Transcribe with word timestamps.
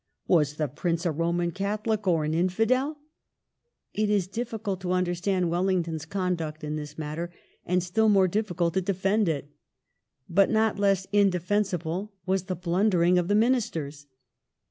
Was 0.27 0.55
the 0.55 0.67
Prince 0.67 1.05
a 1.05 1.11
Roman 1.11 1.51
Catholic 1.51 2.07
or 2.07 2.23
an 2.25 2.33
Infidel? 2.33 2.97
It 3.93 4.09
is 4.09 4.25
difficult 4.25 4.81
to 4.81 4.93
under 4.93 5.13
stand 5.13 5.51
Wellington's 5.51 6.07
conduct 6.07 6.63
in 6.63 6.75
this 6.75 6.97
matter, 6.97 7.31
and 7.67 7.83
still 7.83 8.09
more 8.09 8.27
difficult 8.27 8.73
to 8.73 8.81
defend 8.81 9.29
it 9.29 9.51
But 10.27 10.49
not 10.49 10.79
less 10.79 11.05
indefensible 11.13 12.13
was 12.25 12.45
the 12.45 12.55
blundering 12.55 13.19
of 13.19 13.27
the 13.27 13.35
Ministei's. 13.35 14.07